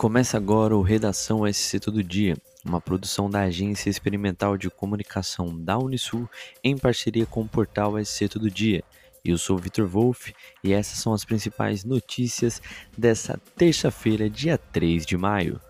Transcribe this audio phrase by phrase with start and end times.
[0.00, 5.76] Começa agora o Redação SC Todo Dia, uma produção da Agência Experimental de Comunicação da
[5.76, 6.26] Unisul
[6.64, 8.82] em parceria com o portal SC Todo Dia.
[9.22, 12.62] Eu sou Vitor Wolff e essas são as principais notícias
[12.96, 15.60] dessa terça-feira, dia 3 de maio.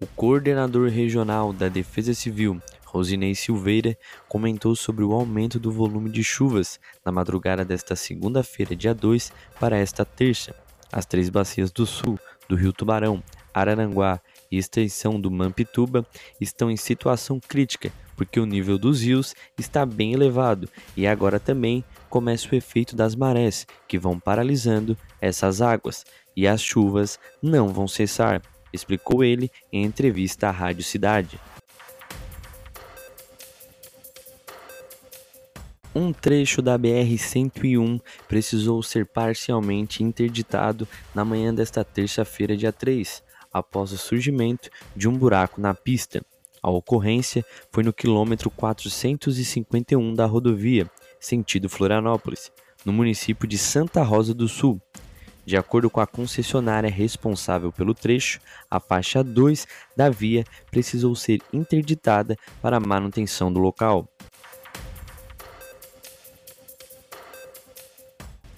[0.00, 2.62] O coordenador regional da Defesa Civil,
[2.96, 3.94] Rosinei Silveira,
[4.26, 9.76] comentou sobre o aumento do volume de chuvas na madrugada desta segunda-feira, dia 2, para
[9.76, 10.54] esta terça.
[10.90, 12.18] As três bacias do sul,
[12.48, 14.18] do Rio Tubarão, Araranguá
[14.50, 16.06] e extensão do Mampituba
[16.40, 21.84] estão em situação crítica, porque o nível dos rios está bem elevado e agora também
[22.08, 26.02] começa o efeito das marés, que vão paralisando essas águas,
[26.34, 28.40] e as chuvas não vão cessar
[28.72, 31.40] explicou ele em entrevista à Rádio Cidade.
[35.98, 43.92] Um trecho da BR-101 precisou ser parcialmente interditado na manhã desta terça-feira, dia 3, após
[43.92, 46.22] o surgimento de um buraco na pista.
[46.62, 50.86] A ocorrência foi no quilômetro 451 da rodovia,
[51.18, 52.52] sentido Florianópolis,
[52.84, 54.78] no município de Santa Rosa do Sul,
[55.46, 58.38] de acordo com a concessionária responsável pelo trecho,
[58.70, 64.06] a faixa 2 da via precisou ser interditada para manutenção do local.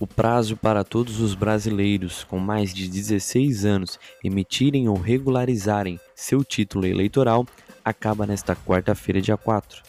[0.01, 6.45] O prazo para todos os brasileiros com mais de 16 anos emitirem ou regularizarem seu
[6.45, 7.45] título eleitoral
[7.85, 9.83] acaba nesta quarta-feira, dia 4.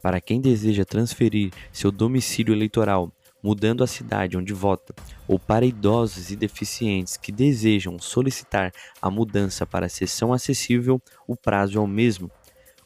[0.00, 3.10] Para quem deseja transferir seu domicílio eleitoral
[3.42, 4.94] mudando a cidade onde vota,
[5.26, 11.34] ou para idosos e deficientes que desejam solicitar a mudança para a sessão acessível, o
[11.34, 12.30] prazo é o mesmo.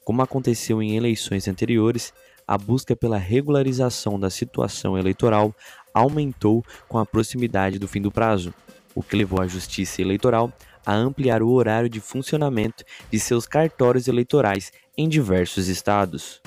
[0.03, 2.13] Como aconteceu em eleições anteriores,
[2.47, 5.55] a busca pela regularização da situação eleitoral
[5.95, 8.53] aumentou com a proximidade do fim do prazo,
[8.95, 10.53] o que levou a Justiça Eleitoral
[10.85, 16.43] a ampliar o horário de funcionamento de seus cartórios eleitorais em diversos estados.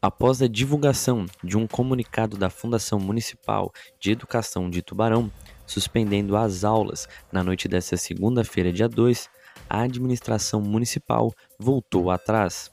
[0.00, 5.32] Após a divulgação de um comunicado da Fundação Municipal de Educação de Tubarão,
[5.66, 9.28] suspendendo as aulas na noite desta segunda-feira, dia 2,
[9.68, 12.70] a administração municipal voltou atrás.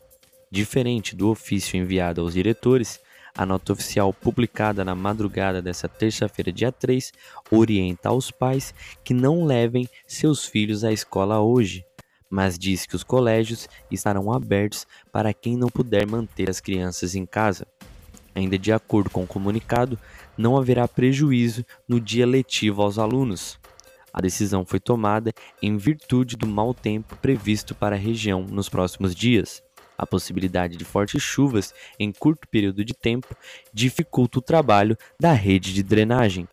[0.51, 3.00] Diferente do ofício enviado aos diretores,
[3.35, 7.11] a nota oficial publicada na madrugada desta terça-feira, dia 3,
[7.49, 8.73] orienta aos pais
[9.03, 11.83] que não levem seus filhos à escola hoje,
[12.29, 17.25] mas diz que os colégios estarão abertos para quem não puder manter as crianças em
[17.25, 17.67] casa.
[18.35, 19.97] Ainda de acordo com o comunicado,
[20.38, 23.59] não haverá prejuízo no dia letivo aos alunos.
[24.11, 29.15] A decisão foi tomada em virtude do mau tempo previsto para a região nos próximos
[29.15, 29.63] dias.
[29.98, 33.36] A possibilidade de fortes chuvas em curto período de tempo
[33.74, 36.48] dificulta o trabalho da rede de drenagem.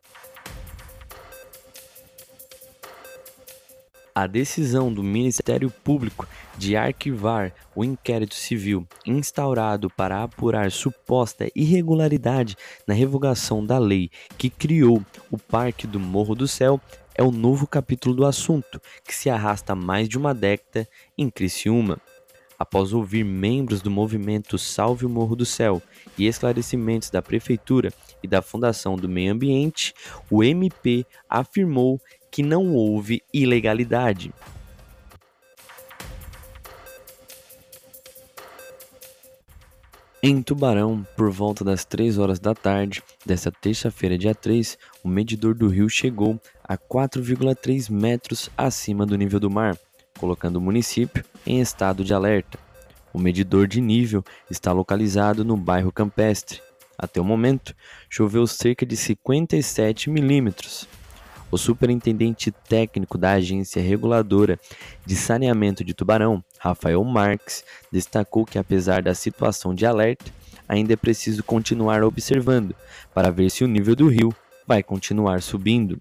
[4.15, 6.29] A decisão do Ministério Público
[6.59, 14.51] de arquivar o inquérito civil instaurado para apurar suposta irregularidade na revogação da lei que
[14.51, 16.81] criou o Parque do Morro do Céu
[17.15, 21.31] é o novo capítulo do assunto, que se arrasta há mais de uma década em
[21.31, 22.01] Criciúma.
[22.61, 25.81] Após ouvir membros do movimento Salve o Morro do Céu
[26.19, 27.91] e esclarecimentos da Prefeitura
[28.23, 29.95] e da Fundação do Meio Ambiente,
[30.31, 31.99] o MP afirmou
[32.31, 34.31] que não houve ilegalidade.
[40.23, 45.55] Em Tubarão, por volta das 3 horas da tarde desta terça-feira, dia 3, o medidor
[45.55, 49.79] do rio chegou a 4,3 metros acima do nível do mar,
[50.21, 52.59] colocando o município em estado de alerta.
[53.13, 56.61] O medidor de nível está localizado no bairro Campestre.
[56.99, 57.75] Até o momento,
[58.11, 60.87] choveu cerca de 57 milímetros,
[61.51, 64.61] o superintendente técnico da Agência Reguladora
[65.05, 70.31] de Saneamento de Tubarão, Rafael Marques, destacou que apesar da situação de alerta,
[70.69, 72.75] ainda é preciso continuar observando
[73.13, 74.33] para ver se o nível do rio
[74.67, 76.01] vai continuar subindo.